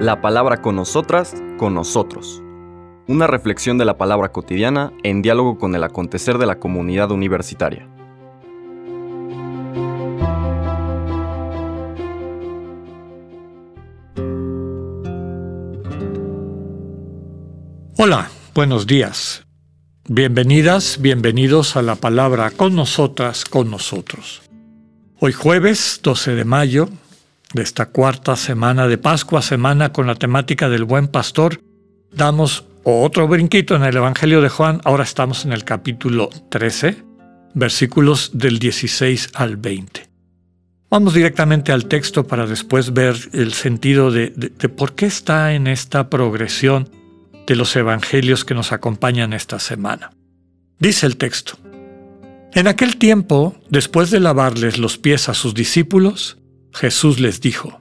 La 0.00 0.20
palabra 0.20 0.60
con 0.60 0.76
nosotras, 0.76 1.34
con 1.56 1.74
nosotros. 1.74 2.42
Una 3.06 3.26
reflexión 3.26 3.78
de 3.78 3.84
la 3.84 3.98
palabra 3.98 4.32
cotidiana 4.32 4.92
en 5.02 5.22
diálogo 5.22 5.58
con 5.58 5.74
el 5.74 5.84
acontecer 5.84 6.38
de 6.38 6.46
la 6.46 6.58
comunidad 6.58 7.10
universitaria. 7.10 7.88
Hola, 17.96 18.28
buenos 18.54 18.86
días. 18.86 19.46
Bienvenidas, 20.08 20.98
bienvenidos 21.00 21.76
a 21.76 21.82
la 21.82 21.94
palabra 21.94 22.50
con 22.50 22.74
nosotras, 22.74 23.46
con 23.46 23.70
nosotros. 23.70 24.42
Hoy 25.20 25.32
jueves 25.32 26.00
12 26.02 26.34
de 26.34 26.44
mayo 26.44 26.88
de 27.54 27.62
esta 27.62 27.86
cuarta 27.86 28.36
semana 28.36 28.88
de 28.88 28.98
Pascua, 28.98 29.40
semana 29.40 29.92
con 29.92 30.06
la 30.06 30.16
temática 30.16 30.68
del 30.68 30.84
buen 30.84 31.06
pastor, 31.06 31.60
damos 32.12 32.66
otro 32.82 33.28
brinquito 33.28 33.76
en 33.76 33.84
el 33.84 33.96
Evangelio 33.96 34.42
de 34.42 34.48
Juan. 34.48 34.80
Ahora 34.84 35.04
estamos 35.04 35.44
en 35.44 35.52
el 35.52 35.64
capítulo 35.64 36.30
13, 36.50 36.96
versículos 37.54 38.32
del 38.34 38.58
16 38.58 39.30
al 39.34 39.56
20. 39.56 40.10
Vamos 40.90 41.14
directamente 41.14 41.70
al 41.70 41.86
texto 41.86 42.26
para 42.26 42.46
después 42.46 42.92
ver 42.92 43.16
el 43.32 43.52
sentido 43.52 44.10
de, 44.10 44.30
por 44.76 44.94
qué 44.94 45.06
está 45.06 45.54
en 45.54 45.68
esta 45.68 46.10
progresión 46.10 46.90
de 47.46 47.56
los 47.56 47.74
evangelios 47.76 48.44
que 48.44 48.54
nos 48.54 48.72
acompañan 48.72 49.32
esta 49.32 49.60
semana. 49.60 50.10
Dice 50.80 51.06
el 51.06 51.16
texto, 51.16 51.56
En 52.52 52.66
aquel 52.66 52.96
tiempo, 52.96 53.54
después 53.70 54.10
de 54.10 54.20
lavarles 54.20 54.78
los 54.78 54.98
pies 54.98 55.28
a 55.28 55.34
sus 55.34 55.54
discípulos, 55.54 56.38
Jesús 56.74 57.20
les 57.20 57.40
dijo, 57.40 57.80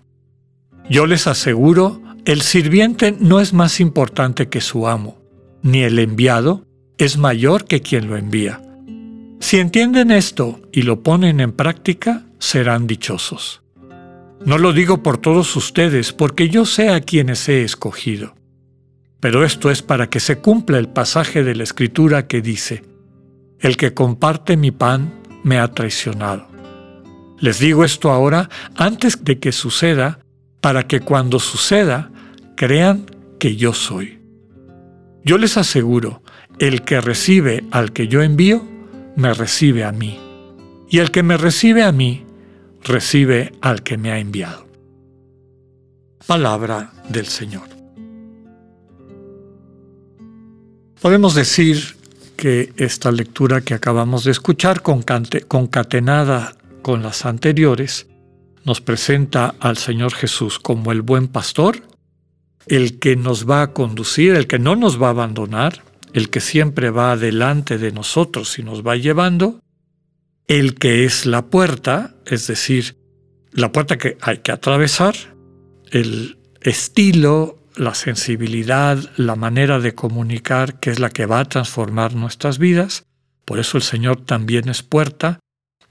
Yo 0.89 1.07
les 1.07 1.27
aseguro, 1.27 2.01
el 2.25 2.41
sirviente 2.41 3.15
no 3.19 3.39
es 3.39 3.51
más 3.51 3.79
importante 3.79 4.47
que 4.47 4.61
su 4.61 4.87
amo, 4.87 5.19
ni 5.61 5.81
el 5.81 5.99
enviado 5.99 6.65
es 6.97 7.17
mayor 7.17 7.65
que 7.65 7.81
quien 7.81 8.07
lo 8.07 8.15
envía. 8.15 8.61
Si 9.39 9.57
entienden 9.57 10.11
esto 10.11 10.61
y 10.71 10.83
lo 10.83 11.01
ponen 11.01 11.39
en 11.39 11.51
práctica, 11.51 12.23
serán 12.37 12.87
dichosos. 12.87 13.61
No 14.45 14.57
lo 14.57 14.73
digo 14.73 15.01
por 15.01 15.17
todos 15.17 15.55
ustedes, 15.55 16.13
porque 16.13 16.49
yo 16.49 16.65
sé 16.65 16.89
a 16.89 17.01
quienes 17.01 17.49
he 17.49 17.63
escogido. 17.63 18.35
Pero 19.19 19.43
esto 19.43 19.71
es 19.71 19.81
para 19.81 20.09
que 20.09 20.19
se 20.19 20.37
cumpla 20.37 20.77
el 20.77 20.89
pasaje 20.89 21.43
de 21.43 21.55
la 21.55 21.63
Escritura 21.63 22.27
que 22.27 22.41
dice, 22.41 22.83
El 23.59 23.75
que 23.75 23.93
comparte 23.93 24.55
mi 24.55 24.71
pan 24.71 25.13
me 25.43 25.59
ha 25.59 25.69
traicionado. 25.69 26.52
Les 27.43 27.59
digo 27.59 27.83
esto 27.83 28.09
ahora 28.09 28.49
antes 28.77 29.25
de 29.25 29.37
que 29.37 29.51
suceda, 29.51 30.19
para 30.61 30.87
que 30.87 31.01
cuando 31.01 31.41
suceda 31.41 32.09
crean 32.55 33.05
que 33.37 33.57
yo 33.57 33.73
soy. 33.73 34.21
Yo 35.25 35.37
les 35.37 35.57
aseguro, 35.57 36.23
el 36.57 36.83
que 36.83 37.01
recibe 37.01 37.65
al 37.71 37.91
que 37.91 38.07
yo 38.07 38.23
envío, 38.23 38.65
me 39.17 39.33
recibe 39.33 39.83
a 39.83 39.91
mí. 39.91 40.17
Y 40.89 40.99
el 40.99 41.11
que 41.11 41.21
me 41.21 41.35
recibe 41.35 41.83
a 41.83 41.91
mí, 41.91 42.25
recibe 42.81 43.51
al 43.59 43.83
que 43.83 43.97
me 43.97 44.13
ha 44.13 44.19
enviado. 44.19 44.65
Palabra 46.25 46.93
del 47.09 47.25
Señor. 47.25 47.67
Podemos 51.01 51.35
decir 51.35 51.97
que 52.37 52.71
esta 52.77 53.11
lectura 53.11 53.59
que 53.59 53.73
acabamos 53.73 54.23
de 54.23 54.31
escuchar, 54.31 54.81
concatenada 54.81 56.55
con 56.83 57.01
las 57.01 57.25
anteriores, 57.25 58.07
nos 58.63 58.79
presenta 58.79 59.55
al 59.59 59.77
Señor 59.77 60.13
Jesús 60.13 60.59
como 60.59 60.91
el 60.91 61.01
buen 61.01 61.27
pastor, 61.27 61.81
el 62.67 62.99
que 62.99 63.15
nos 63.15 63.49
va 63.49 63.63
a 63.63 63.73
conducir, 63.73 64.35
el 64.35 64.45
que 64.45 64.59
no 64.59 64.75
nos 64.75 65.01
va 65.01 65.07
a 65.07 65.11
abandonar, 65.11 65.83
el 66.13 66.29
que 66.29 66.39
siempre 66.39 66.91
va 66.91 67.17
delante 67.17 67.79
de 67.79 67.91
nosotros 67.91 68.59
y 68.59 68.63
nos 68.63 68.85
va 68.85 68.95
llevando, 68.95 69.59
el 70.47 70.75
que 70.75 71.05
es 71.05 71.25
la 71.25 71.47
puerta, 71.47 72.15
es 72.25 72.47
decir, 72.47 72.97
la 73.51 73.71
puerta 73.71 73.97
que 73.97 74.17
hay 74.21 74.37
que 74.37 74.51
atravesar, 74.51 75.15
el 75.91 76.37
estilo, 76.61 77.59
la 77.75 77.95
sensibilidad, 77.95 78.97
la 79.17 79.35
manera 79.35 79.79
de 79.79 79.95
comunicar, 79.95 80.79
que 80.79 80.91
es 80.91 80.99
la 80.99 81.09
que 81.09 81.25
va 81.25 81.39
a 81.39 81.45
transformar 81.45 82.15
nuestras 82.15 82.59
vidas. 82.59 83.05
Por 83.45 83.59
eso 83.59 83.77
el 83.77 83.83
Señor 83.83 84.21
también 84.21 84.69
es 84.69 84.83
puerta, 84.83 85.39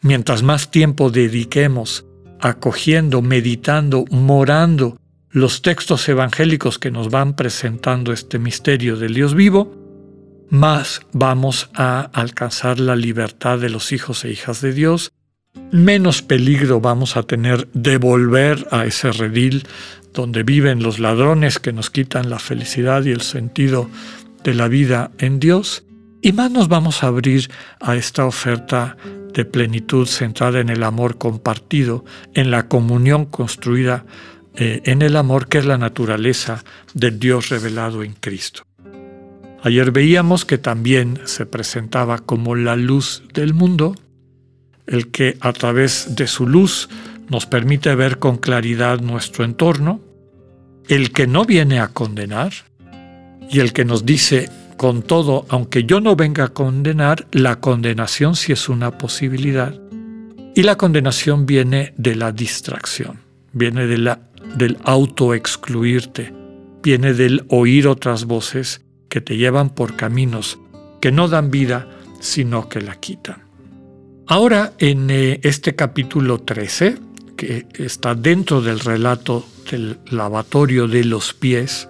Mientras 0.03 0.43
más 0.43 0.71
tiempo 0.71 1.11
dediquemos 1.11 2.05
acogiendo, 2.41 3.23
meditando, 3.23 4.05
morando 4.11 4.99
los 5.31 5.63
textos 5.63 6.09
evangélicos 6.09 6.79
que 6.81 6.91
nos 6.91 7.09
van 7.09 7.37
presentando 7.37 8.13
este 8.13 8.41
misterio 8.41 8.97
del 8.97 9.15
Dios 9.15 9.35
vivo, 9.35 9.73
más 10.51 11.03
vamos 11.13 11.71
a 11.75 12.01
alcanzar 12.13 12.81
la 12.81 12.97
libertad 12.97 13.61
de 13.61 13.71
los 13.71 13.93
hijos 13.93 14.25
e 14.25 14.33
hijas 14.33 14.61
de 14.61 14.73
Dios, 14.73 15.13
menos 15.71 16.21
peligro 16.21 16.81
vamos 16.81 17.17
a 17.17 17.23
tener 17.23 17.69
de 17.73 17.97
volver 17.97 18.67
a 18.71 18.85
ese 18.85 19.13
redil 19.13 19.67
donde 20.13 20.43
viven 20.43 20.83
los 20.83 20.99
ladrones 20.99 21.59
que 21.59 21.73
nos 21.73 21.91
quitan 21.91 22.29
la 22.29 22.41
felicidad 22.41 23.05
y 23.05 23.13
el 23.13 23.23
sentido 23.23 23.89
de 24.43 24.55
la 24.55 24.69
vida 24.69 25.13
en 25.19 25.39
Dios, 25.39 25.85
y 26.23 26.33
más 26.33 26.51
nos 26.51 26.69
vamos 26.69 27.03
a 27.03 27.09
abrir 27.09 27.51
a 27.81 27.97
esta 27.97 28.25
oferta 28.25 28.97
de 29.35 29.45
plenitud 29.45 30.07
centrada 30.07 30.61
en 30.61 30.69
el 30.69 30.85
amor 30.85 31.19
compartido, 31.19 32.05
en 32.35 32.51
la 32.51 32.69
comunión 32.69 33.27
construida 33.27 34.05
eh, 34.55 34.83
en 34.85 35.01
el 35.01 35.17
amor 35.17 35.49
que 35.49 35.59
es 35.59 35.65
la 35.65 35.79
naturaleza 35.79 36.63
del 36.93 37.19
Dios 37.19 37.49
revelado 37.49 38.03
en 38.03 38.13
Cristo. 38.13 38.65
Ayer 39.63 39.91
veíamos 39.93 40.45
que 40.45 40.59
también 40.59 41.21
se 41.25 41.47
presentaba 41.47 42.19
como 42.19 42.55
la 42.55 42.77
luz 42.77 43.23
del 43.33 43.55
mundo, 43.55 43.95
el 44.87 45.11
que 45.11 45.39
a 45.41 45.53
través 45.53 46.17
de 46.17 46.27
su 46.27 46.47
luz 46.47 46.89
nos 47.31 47.47
permite 47.47 47.95
ver 47.95 48.19
con 48.19 48.37
claridad 48.37 49.01
nuestro 49.01 49.45
entorno, 49.45 50.01
el 50.89 51.13
que 51.13 51.27
no 51.27 51.45
viene 51.45 51.81
a 51.81 51.89
condenar 51.89 52.53
y 53.49 53.61
el 53.61 53.73
que 53.73 53.85
nos 53.85 54.05
dice 54.05 54.51
con 54.77 55.03
todo, 55.03 55.47
aunque 55.49 55.85
yo 55.85 56.01
no 56.01 56.17
venga 56.17 56.45
a 56.45 56.49
condenar, 56.49 57.27
la 57.33 57.61
condenación 57.61 58.37
sí 58.37 58.53
es 58.53 58.69
una 58.69 58.99
posibilidad. 58.99 59.75
Y 60.55 60.63
la 60.63 60.77
condenación 60.77 61.47
viene 61.47 61.95
de 61.97 62.15
la 62.15 62.33
distracción, 62.33 63.21
viene 63.53 63.87
de 63.87 63.99
la, 63.99 64.21
del 64.57 64.79
autoexcluirte, 64.85 66.33
viene 66.83 67.15
del 67.15 67.45
oír 67.49 67.89
otras 67.89 68.27
voces 68.27 68.83
que 69.09 69.21
te 69.21 69.37
llevan 69.37 69.71
por 69.71 69.97
caminos 69.97 70.59
que 71.03 71.11
no 71.11 71.27
dan 71.27 71.51
vida, 71.51 71.89
sino 72.21 72.69
que 72.69 72.81
la 72.81 72.95
quitan. 72.95 73.43
Ahora, 74.29 74.73
en 74.79 75.11
eh, 75.11 75.41
este 75.43 75.75
capítulo 75.75 76.39
13, 76.39 76.97
que 77.37 77.67
está 77.75 78.15
dentro 78.15 78.63
del 78.63 78.79
relato 78.79 79.45
del 79.69 79.99
lavatorio 80.11 80.87
de 80.87 81.05
los 81.05 81.35
pies, 81.35 81.89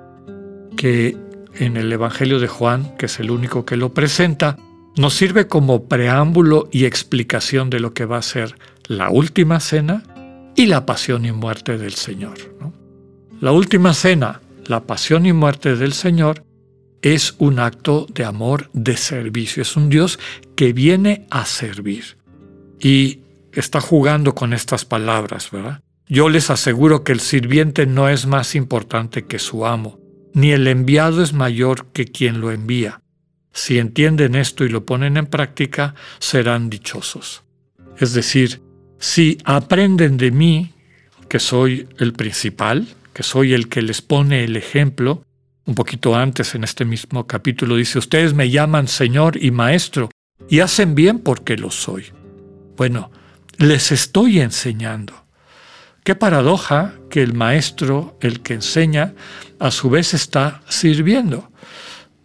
que 0.79 1.15
en 1.55 1.77
el 1.77 1.93
Evangelio 1.93 2.39
de 2.39 2.49
Juan, 2.49 2.97
que 2.97 3.07
es 3.07 3.21
el 3.21 3.31
único 3.31 3.65
que 3.65 3.77
lo 3.77 3.93
presenta, 3.93 4.59
nos 4.97 5.15
sirve 5.15 5.47
como 5.47 5.85
preámbulo 5.89 6.69
y 6.71 6.85
explicación 6.85 7.71
de 7.71 7.81
lo 7.81 7.95
que 7.95 8.05
va 8.05 8.19
a 8.19 8.23
ser 8.23 8.57
la 8.87 9.11
última 9.11 9.61
cena 9.61 10.03
y 10.55 10.67
la 10.67 10.85
pasión 10.85 11.25
y 11.25 11.33
muerte 11.33 11.79
del 11.79 11.95
Señor. 11.95 12.35
La 13.41 13.53
última 13.53 13.95
cena, 13.95 14.41
la 14.67 14.85
pasión 14.85 15.27
y 15.27 15.33
muerte 15.33 15.77
del 15.77 15.93
Señor, 15.93 16.45
es 17.01 17.35
un 17.39 17.59
acto 17.59 18.07
de 18.13 18.25
amor, 18.25 18.71
de 18.73 18.97
servicio. 18.97 19.63
Es 19.63 19.77
un 19.77 19.89
Dios 19.89 20.19
que 20.55 20.73
viene 20.73 21.27
a 21.31 21.47
servir. 21.47 22.17
Y 22.79 23.21
está 23.53 23.81
jugando 23.81 24.35
con 24.35 24.53
estas 24.53 24.85
palabras, 24.85 25.51
¿verdad? 25.51 25.83
Yo 26.07 26.29
les 26.29 26.51
aseguro 26.51 27.03
que 27.03 27.13
el 27.13 27.21
sirviente 27.21 27.87
no 27.87 28.09
es 28.09 28.27
más 28.27 28.55
importante 28.55 29.25
que 29.25 29.39
su 29.39 29.67
amo 29.67 30.02
ni 30.35 30.53
el 30.53 30.67
enviado 30.67 31.23
es 31.23 31.33
mayor 31.33 31.87
que 31.93 32.07
quien 32.07 32.41
lo 32.41 32.51
envía. 32.51 33.03
Si 33.53 33.79
entienden 33.79 34.35
esto 34.35 34.65
y 34.65 34.69
lo 34.69 34.87
ponen 34.87 35.17
en 35.17 35.27
práctica, 35.27 35.95
serán 36.19 36.71
dichosos. 36.71 37.43
Es 37.99 38.15
decir, 38.15 38.63
si 38.99 39.39
aprenden 39.45 40.17
de 40.17 40.31
mí, 40.31 40.73
que 41.29 41.39
soy 41.39 41.89
el 41.99 42.13
principal, 42.13 42.87
que 43.13 43.23
soy 43.23 43.53
el 43.53 43.69
que 43.69 43.83
les 43.83 44.01
pone 44.01 44.45
el 44.45 44.57
ejemplo, 44.57 45.25
un 45.65 45.75
poquito 45.75 46.15
antes 46.15 46.55
en 46.55 46.65
este 46.65 46.85
mismo 46.85 47.27
capítulo 47.27 47.77
dice, 47.77 47.99
ustedes 47.99 48.35
me 48.35 48.51
llaman 48.51 48.89
Señor 48.89 49.43
y 49.43 49.51
Maestro, 49.51 50.11
y 50.49 50.61
hacen 50.61 50.95
bien 50.95 51.21
porque 51.21 51.57
lo 51.57 51.71
soy. 51.71 52.07
Bueno, 52.77 53.11
les 53.59 53.93
estoy 53.93 54.41
enseñando. 54.41 55.22
Qué 56.05 56.17
paradoja 56.17 56.95
que 57.11 57.23
el 57.23 57.33
maestro, 57.33 58.19
el 58.21 58.41
que 58.41 58.55
enseña, 58.55 59.15
a 59.61 59.71
su 59.71 59.89
vez 59.89 60.15
está 60.15 60.63
sirviendo. 60.69 61.51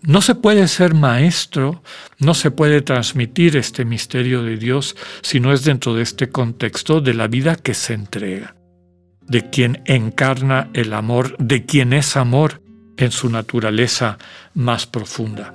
No 0.02 0.22
se 0.22 0.36
puede 0.36 0.68
ser 0.68 0.94
maestro, 0.94 1.84
no 2.18 2.34
se 2.34 2.50
puede 2.50 2.82
transmitir 2.82 3.56
este 3.56 3.86
misterio 3.86 4.42
de 4.42 4.58
Dios 4.58 4.96
si 5.22 5.40
no 5.40 5.54
es 5.54 5.64
dentro 5.64 5.94
de 5.94 6.04
este 6.04 6.30
contexto 6.30 7.02
de 7.02 7.14
la 7.14 7.28
vida 7.28 7.56
que 7.56 7.74
se 7.74 7.94
entrega. 7.94 8.56
de 9.28 9.50
quien 9.50 9.82
encarna 9.86 10.70
el 10.74 10.94
amor, 10.94 11.36
de 11.38 11.66
quien 11.66 11.92
es 11.92 12.16
amor 12.16 12.62
en 12.96 13.12
su 13.12 13.30
naturaleza 13.30 14.18
más 14.54 14.88
profunda. 14.88 15.54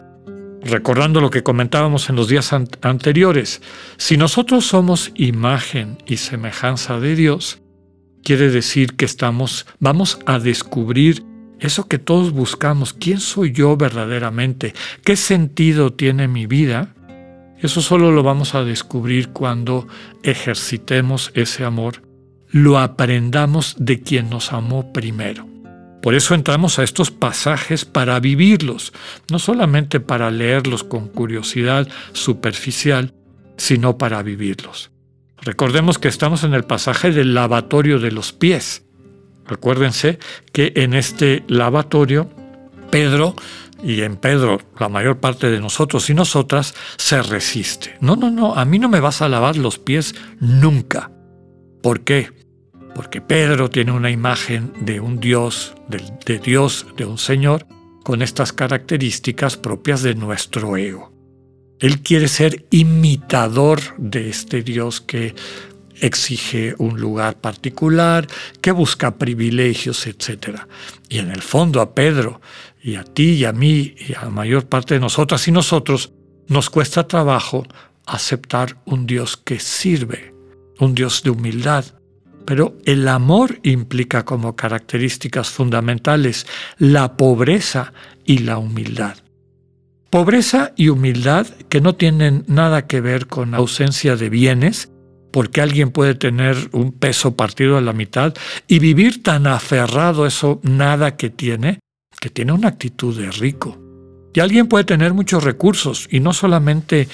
Recordando 0.63 1.21
lo 1.21 1.31
que 1.31 1.43
comentábamos 1.43 2.11
en 2.11 2.17
los 2.17 2.29
días 2.29 2.53
anteriores, 2.53 3.63
si 3.97 4.19
nosotros 4.19 4.67
somos 4.67 5.11
imagen 5.15 5.97
y 6.07 6.19
semejanza 6.19 7.01
de 7.01 7.17
Dios, 7.17 7.62
quiere 8.23 8.51
decir 8.51 8.95
que 8.95 9.05
estamos, 9.05 9.67
vamos 9.81 10.19
a 10.27 10.39
descubrir 10.39 11.25
eso 11.61 11.87
que 11.87 11.99
todos 11.99 12.33
buscamos, 12.33 12.93
quién 12.93 13.21
soy 13.21 13.53
yo 13.53 13.77
verdaderamente, 13.77 14.75
qué 15.05 15.17
sentido 15.17 15.93
tiene 15.93 16.27
mi 16.27 16.47
vida, 16.47 16.95
eso 17.61 17.81
solo 17.81 18.11
lo 18.11 18.25
vamos 18.25 18.57
a 18.57 18.65
descubrir 18.65 19.29
cuando 19.29 19.87
ejercitemos 20.25 21.31
ese 21.35 21.65
amor, 21.65 22.03
lo 22.51 22.79
aprendamos 22.79 23.77
de 23.79 24.01
quien 24.01 24.29
nos 24.29 24.53
amó 24.53 24.93
primero. 24.93 25.49
Por 26.03 26.17
eso 26.17 26.35
entramos 26.35 26.81
a 26.81 26.83
estos 26.83 27.13
pasajes 27.13 27.85
para 27.85 28.19
vivirlos, 28.19 28.93
no 29.31 29.39
solamente 29.39 30.01
para 30.01 30.33
leerlos 30.33 30.83
con 30.83 31.07
curiosidad 31.07 31.89
superficial, 32.13 33.15
sino 33.57 33.97
para 33.97 34.21
vivirlos. 34.25 34.92
Recordemos 35.43 35.99
que 35.99 36.09
estamos 36.09 36.45
en 36.45 36.55
el 36.55 36.65
pasaje 36.65 37.11
del 37.11 37.35
lavatorio 37.35 37.99
de 37.99 38.13
los 38.13 38.33
pies. 38.33 38.85
Recuérdense 39.47 40.19
que 40.53 40.73
en 40.77 40.95
este 40.95 41.43
lavatorio, 41.49 42.31
Pedro, 42.91 43.35
y 43.83 44.03
en 44.03 44.17
Pedro 44.17 44.61
la 44.79 44.89
mayor 44.89 45.19
parte 45.19 45.51
de 45.51 45.61
nosotros 45.61 46.09
y 46.09 46.15
nosotras, 46.15 46.75
se 46.97 47.21
resiste. 47.23 47.97
No, 48.01 48.15
no, 48.15 48.31
no, 48.31 48.55
a 48.55 48.65
mí 48.65 48.79
no 48.79 48.89
me 48.89 49.01
vas 49.01 49.21
a 49.21 49.29
lavar 49.29 49.57
los 49.57 49.81
pies 49.81 50.15
nunca. 50.39 51.11
¿Por 51.83 52.03
qué? 52.03 52.31
Porque 52.95 53.21
Pedro 53.21 53.69
tiene 53.69 53.91
una 53.91 54.11
imagen 54.11 54.73
de 54.81 55.01
un 55.01 55.19
Dios, 55.19 55.75
de, 55.89 56.01
de 56.25 56.39
Dios, 56.39 56.87
de 56.97 57.05
un 57.05 57.19
Señor, 57.19 57.67
con 58.05 58.23
estas 58.23 58.53
características 58.53 59.57
propias 59.57 60.03
de 60.03 60.15
nuestro 60.15 60.77
ego. 60.77 61.12
Él 61.83 62.01
quiere 62.01 62.29
ser 62.29 62.65
imitador 62.71 63.81
de 63.99 64.31
este 64.31 64.63
Dios 64.63 65.01
que 65.01 65.35
exige 66.01 66.75
un 66.79 67.01
lugar 67.01 67.41
particular, 67.41 68.27
que 68.61 68.71
busca 68.71 69.19
privilegios, 69.19 70.07
etc. 70.07 70.61
Y 71.09 71.19
en 71.19 71.31
el 71.31 71.43
fondo 71.43 71.81
a 71.81 71.93
Pedro 71.93 72.41
y 72.81 72.95
a 72.95 73.03
ti 73.03 73.33
y 73.33 73.45
a 73.45 73.53
mí 73.53 73.95
y 73.99 74.15
a 74.15 74.25
la 74.25 74.31
mayor 74.31 74.67
parte 74.69 74.95
de 74.95 75.01
nosotras 75.01 75.47
y 75.49 75.53
nosotros 75.53 76.13
nos 76.47 76.71
cuesta 76.71 77.09
trabajo 77.09 77.65
aceptar 78.07 78.77
un 78.85 79.07
Dios 79.07 79.37
que 79.37 79.59
sirve, 79.59 80.35
un 80.79 80.95
Dios 80.95 81.23
de 81.25 81.31
humildad. 81.31 81.85
Pero 82.45 82.77
el 82.85 83.09
amor 83.09 83.59
implica 83.65 84.25
como 84.25 84.55
características 84.55 85.51
fundamentales 85.51 86.47
la 86.79 87.17
pobreza 87.17 87.93
y 88.25 88.39
la 88.39 88.59
humildad. 88.59 89.22
Pobreza 90.13 90.75
y 90.77 90.91
humildad 90.91 91.47
que 91.71 91.81
no 91.81 91.95
tienen 91.95 92.45
nada 92.47 92.87
que 92.87 93.01
ver 93.01 93.29
con 93.29 93.55
ausencia 93.55 94.15
de 94.15 94.29
bienes, 94.29 94.93
porque 95.33 95.63
alguien 95.63 95.91
puede 95.91 96.15
tener 96.15 96.55
un 96.73 96.93
peso 96.93 97.35
partido 97.35 97.79
a 97.79 97.81
la 97.81 97.95
mitad 97.95 98.35
y 98.69 98.79
vivir 98.79 99.23
tan 99.23 99.47
aferrado 99.47 100.25
a 100.25 100.29
eso 100.29 100.61
nada 100.65 101.17
que 101.17 101.31
tiene, 101.31 101.79
que 102.21 102.29
tiene 102.29 102.53
una 102.53 102.69
actitud 102.69 103.19
de 103.19 103.31
rico. 103.31 103.79
Y 104.35 104.41
alguien 104.41 104.67
puede 104.67 104.85
tener 104.85 105.15
muchos 105.15 105.45
recursos, 105.45 106.07
y 106.11 106.21
no 106.21 106.35
solamente 106.35 107.09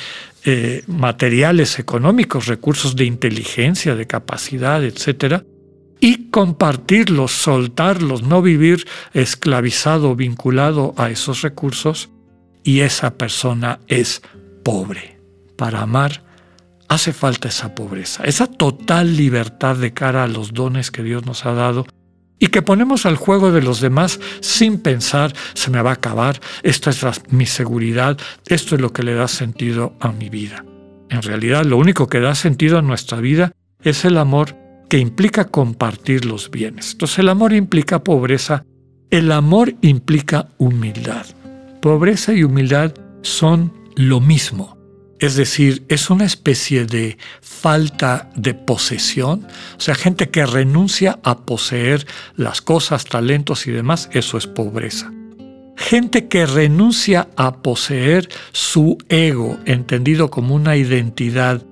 eh, 0.45 0.83
materiales 0.89 1.79
económicos, 1.79 2.49
recursos 2.49 2.97
de 2.97 3.05
inteligencia, 3.05 3.95
de 3.95 4.09
capacidad, 4.09 4.83
etc., 4.83 5.45
y 6.01 6.31
compartirlos, 6.31 7.31
soltarlos, 7.31 8.25
no 8.25 8.43
vivir 8.43 8.89
esclavizado, 9.15 10.17
vinculado 10.17 10.95
a 10.97 11.11
esos 11.11 11.43
recursos, 11.43 12.11
y 12.63 12.81
esa 12.81 13.15
persona 13.15 13.81
es 13.89 14.23
pobre. 14.65 15.19
Para 15.57 15.83
amar 15.83 16.23
hace 16.89 17.13
falta 17.13 17.49
esa 17.49 17.75
pobreza, 17.75 18.25
esa 18.25 18.47
total 18.47 19.17
libertad 19.17 19.77
de 19.77 19.93
cara 19.93 20.25
a 20.25 20.29
los 20.29 20.55
dones 20.55 20.91
que 20.91 21.03
Dios 21.03 21.27
nos 21.27 21.45
ha 21.45 21.53
dado 21.53 21.87
y 22.39 22.49
que 22.49 22.63
ponemos 22.63 23.05
al 23.05 23.17
juego 23.17 23.53
de 23.53 23.63
los 23.63 23.81
demás 23.81 24.21
sin 24.41 24.79
pensar, 24.79 25.35
se 25.55 25.71
me 25.71 25.83
va 25.83 25.91
a 25.91 25.95
acabar, 25.95 26.41
esta 26.63 26.91
es 26.91 27.05
mi 27.31 27.47
seguridad, 27.47 28.17
esto 28.47 28.75
es 28.77 28.81
lo 28.81 28.93
que 28.93 29.03
le 29.03 29.15
da 29.15 29.29
sentido 29.29 29.95
a 30.01 30.13
mi 30.13 30.29
vida. 30.29 30.65
En 31.11 31.23
realidad 31.23 31.65
lo 31.65 31.77
único 31.77 32.09
que 32.09 32.21
da 32.21 32.35
sentido 32.35 32.79
a 32.79 32.83
nuestra 32.83 33.21
vida 33.21 33.53
es 33.83 34.05
el 34.05 34.19
amor 34.19 34.57
que 34.89 34.99
implica 34.99 35.47
compartir 35.47 36.25
los 36.25 36.51
bienes. 36.51 36.93
Entonces 36.93 37.19
el 37.19 37.29
amor 37.29 37.53
implica 37.53 38.03
pobreza, 38.03 38.65
el 39.11 39.33
amor 39.33 39.75
implica 39.83 40.49
humildad. 40.59 41.27
Pobreza 41.81 42.33
y 42.33 42.43
humildad 42.43 42.93
son 43.23 43.73
lo 43.95 44.21
mismo. 44.21 44.77
Es 45.21 45.35
decir, 45.35 45.85
es 45.89 46.11
una 46.11 46.25
especie 46.25 46.85
de 46.85 47.19
falta 47.41 48.31
de 48.37 48.55
posesión, 48.55 49.47
o 49.77 49.81
sea, 49.81 49.97
gente 49.97 50.31
que 50.31 50.47
renuncia 50.47 51.19
a 51.25 51.39
poseer 51.41 52.07
las 52.37 52.63
cosas, 52.63 53.05
talentos 53.05 53.67
y 53.67 53.73
demás, 53.73 54.09
eso 54.13 54.39
es 54.39 54.47
pobreza. 54.47 55.13
Gente 55.77 56.29
que 56.29 56.47
renuncia 56.47 57.29
a 57.37 57.63
poseer 57.63 58.29
su 58.53 58.99
ego, 59.09 59.59
entendido 59.65 60.31
como 60.31 60.55
una 60.55 60.77
identidad 60.77 61.63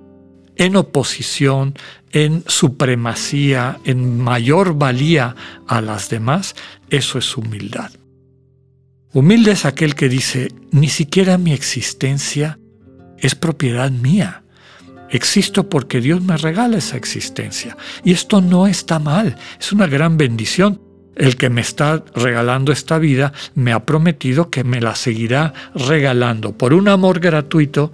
en 0.56 0.76
oposición, 0.76 1.74
en 2.12 2.42
supremacía, 2.46 3.78
en 3.84 4.20
mayor 4.20 4.76
valía 4.76 5.36
a 5.68 5.80
las 5.80 6.08
demás, 6.08 6.56
eso 6.90 7.18
es 7.18 7.36
humildad. 7.36 7.90
Humilde 9.12 9.52
es 9.52 9.64
aquel 9.64 9.94
que 9.94 10.08
dice, 10.08 10.52
ni 10.72 10.88
siquiera 10.88 11.38
mi 11.38 11.52
existencia 11.52 12.58
es 13.18 13.34
propiedad 13.34 13.90
mía. 13.90 14.44
Existo 15.10 15.68
porque 15.68 16.00
Dios 16.00 16.20
me 16.20 16.36
regala 16.36 16.78
esa 16.78 16.96
existencia. 16.96 17.76
Y 18.04 18.12
esto 18.12 18.40
no 18.40 18.66
está 18.66 18.98
mal, 18.98 19.36
es 19.58 19.72
una 19.72 19.86
gran 19.86 20.16
bendición. 20.16 20.82
El 21.14 21.36
que 21.36 21.48
me 21.48 21.62
está 21.62 22.04
regalando 22.14 22.72
esta 22.72 22.98
vida 22.98 23.32
me 23.54 23.72
ha 23.72 23.86
prometido 23.86 24.50
que 24.50 24.64
me 24.64 24.82
la 24.82 24.94
seguirá 24.94 25.54
regalando 25.74 26.58
por 26.58 26.74
un 26.74 26.88
amor 26.88 27.20
gratuito 27.20 27.92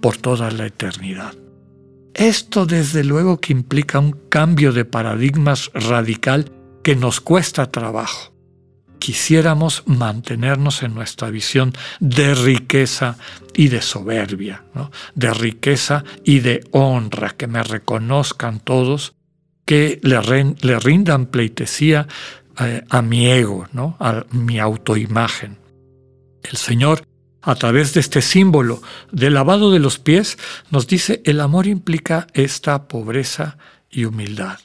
por 0.00 0.16
toda 0.16 0.50
la 0.50 0.66
eternidad. 0.66 1.34
Esto 2.14 2.66
desde 2.66 3.04
luego 3.04 3.38
que 3.38 3.52
implica 3.52 4.00
un 4.00 4.16
cambio 4.28 4.72
de 4.72 4.84
paradigmas 4.84 5.70
radical 5.72 6.50
que 6.82 6.96
nos 6.96 7.20
cuesta 7.20 7.70
trabajo 7.70 8.37
quisiéramos 8.98 9.82
mantenernos 9.86 10.82
en 10.82 10.94
nuestra 10.94 11.30
visión 11.30 11.72
de 12.00 12.34
riqueza 12.34 13.16
y 13.54 13.68
de 13.68 13.82
soberbia, 13.82 14.64
de 15.14 15.32
riqueza 15.34 16.04
y 16.24 16.40
de 16.40 16.64
honra, 16.72 17.30
que 17.30 17.46
me 17.46 17.62
reconozcan 17.62 18.60
todos, 18.60 19.14
que 19.64 20.00
le, 20.02 20.78
rindan 20.78 21.26
pleitesía 21.26 22.06
eh, 22.60 22.82
a 22.88 23.02
mi 23.02 23.26
ego, 23.26 23.68
¿no? 23.72 23.96
a 24.00 24.24
mi 24.30 24.58
autoimagen. 24.58 25.58
El 26.42 26.56
Señor, 26.56 27.04
a 27.42 27.54
través 27.54 27.94
de 27.94 28.00
este 28.00 28.22
símbolo 28.22 28.80
del 29.12 29.34
lavado 29.34 29.70
de 29.70 29.78
los 29.78 29.98
pies, 29.98 30.38
nos 30.70 30.86
dice, 30.86 31.20
el 31.24 31.40
amor 31.40 31.66
implica 31.66 32.26
esta 32.32 32.88
pobreza 32.88 33.58
y 33.90 34.04
humildad, 34.04 34.58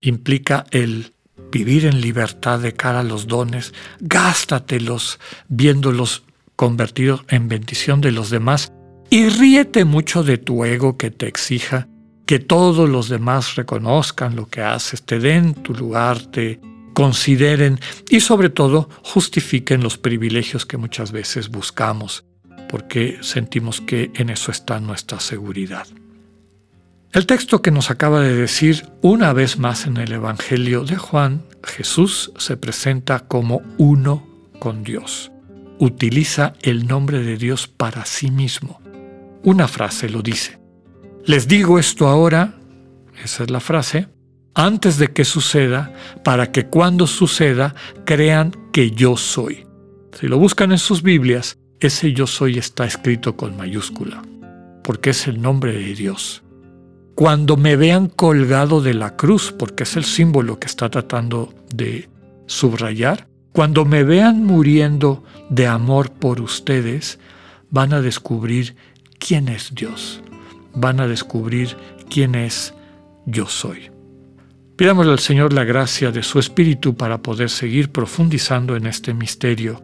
implica 0.00 0.66
el 0.70 1.13
vivir 1.50 1.86
en 1.86 2.00
libertad 2.00 2.60
de 2.60 2.72
cara 2.72 3.00
a 3.00 3.04
los 3.04 3.26
dones, 3.26 3.72
gástatelos 4.00 5.18
viéndolos 5.48 6.24
convertidos 6.56 7.24
en 7.28 7.48
bendición 7.48 8.00
de 8.00 8.12
los 8.12 8.30
demás 8.30 8.72
y 9.10 9.28
ríete 9.28 9.84
mucho 9.84 10.22
de 10.22 10.38
tu 10.38 10.64
ego 10.64 10.96
que 10.96 11.10
te 11.10 11.26
exija 11.26 11.88
que 12.26 12.38
todos 12.38 12.88
los 12.88 13.08
demás 13.08 13.54
reconozcan 13.54 14.34
lo 14.34 14.46
que 14.46 14.62
haces, 14.62 15.02
te 15.02 15.18
den 15.18 15.54
tu 15.54 15.74
lugar, 15.74 16.20
te 16.20 16.60
consideren 16.94 17.78
y 18.08 18.20
sobre 18.20 18.48
todo 18.48 18.88
justifiquen 19.02 19.82
los 19.82 19.98
privilegios 19.98 20.64
que 20.64 20.78
muchas 20.78 21.12
veces 21.12 21.50
buscamos, 21.50 22.24
porque 22.68 23.18
sentimos 23.20 23.80
que 23.80 24.10
en 24.14 24.30
eso 24.30 24.50
está 24.50 24.80
nuestra 24.80 25.20
seguridad. 25.20 25.86
El 27.14 27.26
texto 27.26 27.62
que 27.62 27.70
nos 27.70 27.92
acaba 27.92 28.20
de 28.22 28.34
decir 28.34 28.88
una 29.00 29.32
vez 29.32 29.56
más 29.56 29.86
en 29.86 29.98
el 29.98 30.10
Evangelio 30.10 30.82
de 30.82 30.96
Juan, 30.96 31.44
Jesús 31.62 32.32
se 32.38 32.56
presenta 32.56 33.20
como 33.20 33.62
uno 33.78 34.26
con 34.58 34.82
Dios. 34.82 35.30
Utiliza 35.78 36.54
el 36.62 36.88
nombre 36.88 37.22
de 37.22 37.36
Dios 37.36 37.68
para 37.68 38.04
sí 38.04 38.32
mismo. 38.32 38.80
Una 39.44 39.68
frase 39.68 40.08
lo 40.08 40.22
dice. 40.22 40.58
Les 41.24 41.46
digo 41.46 41.78
esto 41.78 42.08
ahora, 42.08 42.56
esa 43.22 43.44
es 43.44 43.50
la 43.50 43.60
frase, 43.60 44.08
antes 44.52 44.98
de 44.98 45.12
que 45.12 45.24
suceda, 45.24 45.94
para 46.24 46.50
que 46.50 46.66
cuando 46.66 47.06
suceda 47.06 47.76
crean 48.04 48.50
que 48.72 48.90
yo 48.90 49.16
soy. 49.16 49.68
Si 50.18 50.26
lo 50.26 50.40
buscan 50.40 50.72
en 50.72 50.78
sus 50.78 51.04
Biblias, 51.04 51.58
ese 51.78 52.12
yo 52.12 52.26
soy 52.26 52.58
está 52.58 52.84
escrito 52.86 53.36
con 53.36 53.56
mayúscula, 53.56 54.20
porque 54.82 55.10
es 55.10 55.28
el 55.28 55.40
nombre 55.40 55.74
de 55.74 55.94
Dios. 55.94 56.43
Cuando 57.14 57.56
me 57.56 57.76
vean 57.76 58.08
colgado 58.08 58.80
de 58.80 58.94
la 58.94 59.16
cruz, 59.16 59.52
porque 59.56 59.84
es 59.84 59.96
el 59.96 60.04
símbolo 60.04 60.58
que 60.58 60.66
está 60.66 60.90
tratando 60.90 61.54
de 61.72 62.08
subrayar, 62.46 63.28
cuando 63.52 63.84
me 63.84 64.02
vean 64.02 64.44
muriendo 64.44 65.22
de 65.48 65.66
amor 65.66 66.10
por 66.10 66.40
ustedes, 66.40 67.20
van 67.70 67.92
a 67.92 68.00
descubrir 68.00 68.74
quién 69.18 69.48
es 69.48 69.74
Dios, 69.74 70.22
van 70.74 70.98
a 70.98 71.06
descubrir 71.06 71.76
quién 72.10 72.34
es 72.34 72.74
yo 73.26 73.46
soy. 73.46 73.90
Pidámosle 74.76 75.12
al 75.12 75.20
Señor 75.20 75.52
la 75.52 75.62
gracia 75.62 76.10
de 76.10 76.24
su 76.24 76.40
Espíritu 76.40 76.96
para 76.96 77.22
poder 77.22 77.48
seguir 77.48 77.90
profundizando 77.90 78.74
en 78.74 78.86
este 78.86 79.14
misterio 79.14 79.82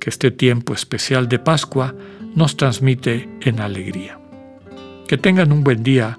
que 0.00 0.08
este 0.08 0.30
tiempo 0.30 0.72
especial 0.72 1.28
de 1.28 1.38
Pascua 1.38 1.94
nos 2.34 2.56
transmite 2.56 3.28
en 3.42 3.60
alegría. 3.60 4.18
Que 5.06 5.18
tengan 5.18 5.52
un 5.52 5.62
buen 5.62 5.82
día, 5.82 6.18